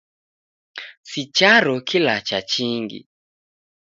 Si 1.09 1.21
charo 1.37 1.75
kilacha 1.87 2.37
chingi. 2.51 2.99